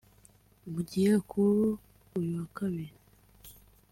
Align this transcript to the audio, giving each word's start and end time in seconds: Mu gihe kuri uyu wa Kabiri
Mu 0.71 0.79
gihe 0.89 1.13
kuri 1.29 1.65
uyu 2.19 2.33
wa 2.39 2.45
Kabiri 2.57 2.93